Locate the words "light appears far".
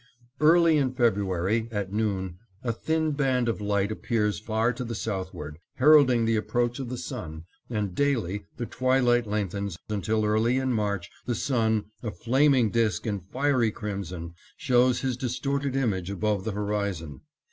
3.61-4.73